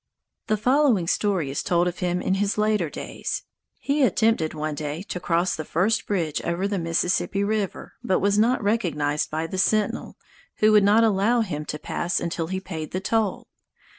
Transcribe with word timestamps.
The 0.47 0.57
following 0.57 1.05
story 1.05 1.51
is 1.51 1.61
told 1.61 1.87
of 1.87 1.99
him 1.99 2.23
in 2.23 2.33
his 2.41 2.57
later 2.57 2.89
days. 2.89 3.43
He 3.77 4.01
attempted 4.01 4.55
one 4.55 4.73
day 4.73 5.03
to 5.03 5.19
cross 5.19 5.55
the 5.55 5.63
first 5.63 6.07
bridge 6.07 6.41
over 6.41 6.67
the 6.67 6.79
Mississippi 6.79 7.43
River, 7.43 7.93
but 8.03 8.17
was 8.17 8.39
not 8.39 8.63
recognized 8.63 9.29
by 9.29 9.45
the 9.45 9.59
sentinel, 9.59 10.17
who 10.55 10.71
would 10.71 10.83
not 10.83 11.03
allow 11.03 11.41
him 11.41 11.65
to 11.65 11.77
pass 11.77 12.19
until 12.19 12.47
he 12.47 12.59
paid 12.59 12.93
the 12.93 12.99
toll. 12.99 13.47